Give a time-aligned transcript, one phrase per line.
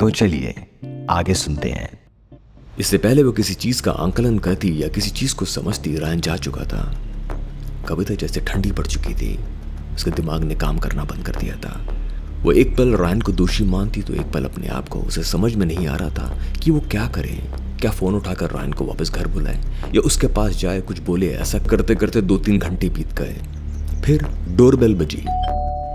[0.00, 0.54] तो चलिए
[1.10, 2.00] आगे सुनते हैं।
[2.78, 6.36] इससे पहले वो किसी चीज़ का आंकलन करती या किसी चीज़ को समझती रायन जा
[6.36, 6.98] चुका था।
[7.88, 9.38] कविता जैसे ठंडी पड़ चुकी थी।
[9.94, 11.94] उसके दिमाग ने काम करना बंद कर दिया था।
[12.42, 15.54] वो एक पल रायन को दोषी मानती तो एक पल अपने आप को उसे समझ
[15.54, 17.42] में नहीं आ रहा था कि वो क्या करे।
[17.80, 19.60] क्या फ़ोन उठाकर रायन को वापस घर बुलाए
[19.94, 23.36] या उसके पास जाए, कुछ बोले, ऐसा करते करते दो तीन घंटे बीत गए।
[24.04, 25.24] फिर डोरबेल बजी।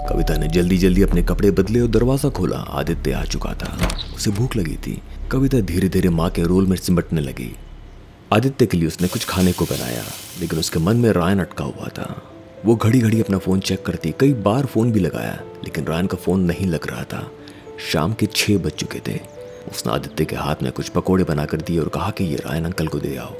[0.10, 3.78] कविता ने जल्दी जल्दी अपने कपड़े बदले और दरवाज़ा खोला। आदित्य आ चुका था।
[4.16, 7.56] उसे भूख लगी थी। कविता धीरे धीरे माँ के रोल में सिमटने लगी।
[8.34, 10.04] आदित्य के लिए उसने कुछ खाने को बनाया,
[10.42, 12.24] लेकिन उसके मन में रायन अटका हुआ था।
[12.66, 16.18] वो घड़ी घड़ी अपना फ़ोन चेक करती, कई बार फ़ोन भी लगाया, लेकिन रायन का
[16.18, 17.32] फ़ोन नहीं लग रहा था।
[17.92, 19.20] शाम के छह बज चुके थे।
[19.72, 22.88] उसने आदित्य के हाथ में कुछ पकोड़े बनाकर दिए और कहा कि, ये रायन अंकल
[22.88, 23.34] को दे आओ।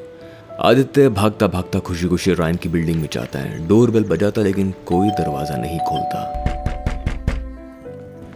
[0.62, 4.74] आदित्य भागता भागता खुशी खुशी रायन की बिल्डिंग में जाता है। डोर बेल बजाता, लेकिन
[4.86, 6.53] कोई दरवाज़ा नहीं खोलता।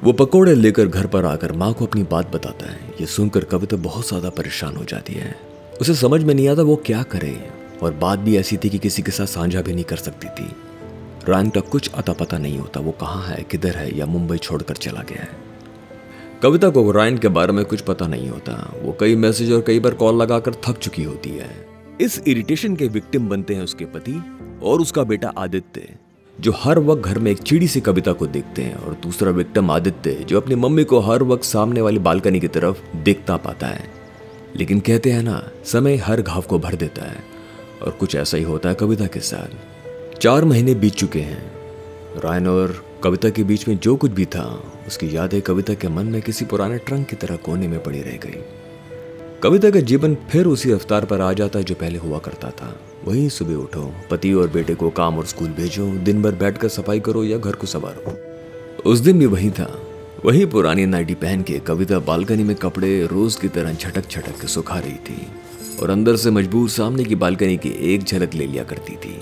[0.04, 3.78] वो पकोड़े लेकर घर पर आकर माँ को अपनी बात बताता है। ये सुनकर कविता
[3.78, 5.36] बहुत ज़्यादा परेशान हो जाती है।
[5.82, 7.36] उसे समझ में नहीं आता वो क्या करे।
[7.84, 10.50] और बात भी ऐसी थी कि किसी के साथ साझा भी नहीं कर सकती थी।
[11.28, 14.76] रायन का कुछ अता पता नहीं होता वो कहाँ है, किधर है या मुंबई छोड़कर
[14.76, 15.46] चला गया है।
[16.44, 19.80] कविता को रायन के बारे में कुछ पता नहीं होता। वो कई मैसेज और कई
[19.80, 21.50] बार कॉल लगाकर थक चुकी होती है।
[22.02, 24.22] इस इरिटेशन के विक्टिम बनते हैं उसके पति
[24.64, 25.96] और उसका बेटा आदित्य।
[26.42, 29.72] जो हर वक्त घर में एक चिड़ी सी कविता को देखते हैं और दूसरा विक्टिम
[29.72, 33.90] आदित्य जो अपनी मम्मी को हर वक्त सामने वाली बालकनी की तरफ़ देखता पाता है।
[34.56, 37.18] लेकिन कहते हैं ना, समय हर घाव को भर देता है
[37.84, 39.48] और कुछ ऐसा ही होता है कविता के साथ।
[40.18, 41.52] चार महीने बीत चुके हैं।
[42.18, 46.06] रायन और कविता के बीच में जो कुछ भी था, उसकी यादें कविता के मन
[46.06, 48.42] में किसी पुराने ट्रंक की तरह कोने में पड़ी रह गई।
[49.44, 53.30] कविता का जीवन फिर उसी रफ्तार पर आ जाता जो पहले हुआ करता था। वही
[53.30, 57.24] सुबह उठो, पति और बेटे को काम और स्कूल भेजो, दिन भर बैठकर सफ़ाई करो
[57.24, 58.18] या घर को संवारो।
[58.92, 59.82] उस दिन भी वही था।
[60.26, 64.48] वही पुरानी नाइटी पहन के कविता बालकनी में कपड़े रोज की तरह झटक झटक के
[64.48, 65.28] सुखा रही थी
[65.82, 69.22] और अंदर से मजबूर सामने की बालकनी की एक झलक ले लिया करती थी।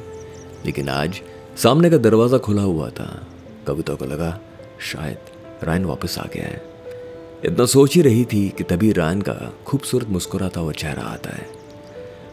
[0.65, 1.21] लेकिन आज
[1.57, 3.27] सामने का दरवाज़ा खुला हुआ था।
[3.67, 4.39] कविता को लगा,
[4.79, 5.17] शायद
[5.63, 6.74] रायन वापस आ गया है।
[7.45, 11.47] इतना सोच ही रही थी कि तभी रायन का खूबसूरत मुस्कुराता हुआ चेहरा आता है।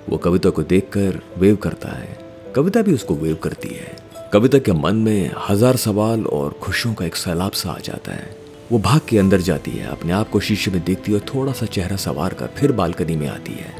[0.08, 2.18] वो कविता को देखकर वेव करता है।
[2.56, 3.96] कविता भी उसको वेव करती है।
[4.32, 8.36] कविता के मन में हज़ार सवाल और खुशियों का एक सैलाब सा आ जाता है।
[8.72, 11.52] वो भाग के अंदर जाती है, अपने आप को शीशे में देखती है और थोड़ा
[11.52, 13.74] सा चेहरा सवार कर फिर बालकनी में आती है।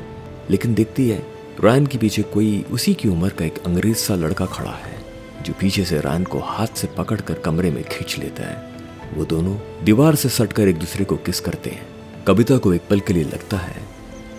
[0.51, 1.27] लेकिन देखती है
[1.65, 4.99] रायन के पीछे कोई उसी की उम्र का एक अंग्रेज़ सा लड़का खड़ा है,
[5.43, 8.72] जो पीछे से रायन को हाथ से पकड़कर कमरे में खींच लेता है।
[9.15, 11.87] वो दोनों दीवार से सटकर एक दूसरे को किस करते हैं।
[12.27, 13.77] कविता को एक पल के लिए लगता है,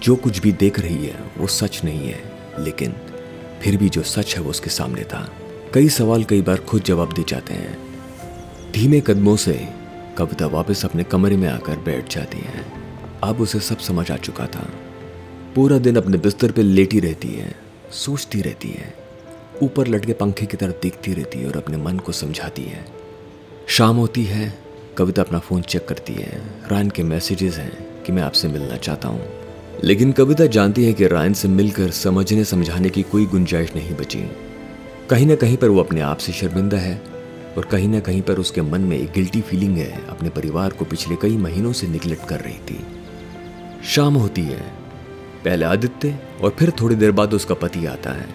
[0.03, 2.95] जो कुछ भी देख रही है, वो सच नहीं है। लेकिन
[3.63, 5.31] फिर भी जो सच है, वो उसके सामने था।
[5.73, 7.78] कई सवाल कई बार खुद जवाब दे जाते हैं।
[8.72, 9.67] धीमे कदमों से
[10.17, 12.66] कविता वापस अपने कमरे में आकर बैठ जाती है।
[13.23, 14.69] अब उसे सब समझ आ चुका था।
[15.56, 17.56] पूरा दिन अपने बिस्तर पर लेटी रहती है,
[17.91, 18.94] सोचती रहती है।
[19.63, 22.85] ऊपर लटके पंखे की तरफ़ देखती रहती है और अपने मन को समझाती है।
[23.67, 24.62] शाम होती है
[24.98, 29.08] कविता अपना फ़ोन चेक करती है। रायन के मैसेजेस हैं कि मैं आपसे मिलना चाहता
[29.08, 29.30] हूँ।
[29.84, 34.24] लेकिन कविता जानती है कि रायन से मिलकर समझने, समझाने की कोई गुंजाइश नहीं बची।
[35.09, 37.02] कहीं ना कहीं पर वो अपने आप से शर्मिंदा है
[37.58, 40.86] और कहीं ना कहीं पर उसके मन में एक गिल्टी फीलिंग है, अपने परिवार को
[40.86, 42.86] पिछले कई महीनों से निगलेक्ट कर रही थी।
[43.84, 44.62] शाम होती है,
[45.46, 48.28] पहले आदित्य और फिर थोड़ी देर बाद उसका पति आता है।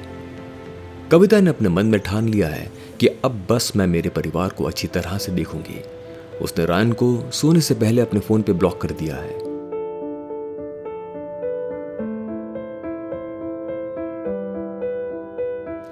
[1.11, 4.65] कविता ने अपने मन में ठान लिया है कि अब बस मैं मेरे परिवार को
[4.65, 5.83] अच्छी तरह से देखूँगी।
[6.43, 9.49] उसने रायन को सोने से पहले अपने फ़ोन पे ब्लॉक कर दिया है।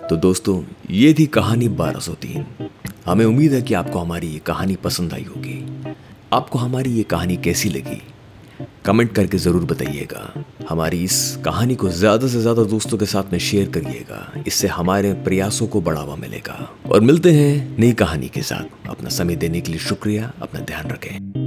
[0.09, 2.69] तो दोस्तों, ये थी कहानी बारह सौ तीन
[3.07, 5.85] हमें उम्मीद है कि आपको हमारी ये कहानी पसंद आई होगी।
[6.33, 8.03] आपको हमारी ये कहानी कैसी लगी?
[8.87, 13.39] कमेंट करके ज़रूर बताइएगा। हमारी इस कहानी को ज़्यादा से ज़्यादा दोस्तों के साथ में
[13.39, 16.59] शेयर करिएगा। इससे हमारे प्रयासों को बढ़ावा मिलेगा।
[16.93, 20.91] और मिलते हैं नई कहानी के साथ। अपना समय देने के लिए शुक्रिया, अपना ध्यान
[20.91, 21.46] रखें।